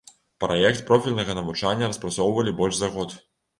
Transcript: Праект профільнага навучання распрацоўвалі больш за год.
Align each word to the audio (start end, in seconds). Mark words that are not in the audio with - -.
Праект 0.43 0.81
профільнага 0.87 1.37
навучання 1.41 1.91
распрацоўвалі 1.93 2.57
больш 2.65 2.75
за 2.83 2.93
год. 2.99 3.17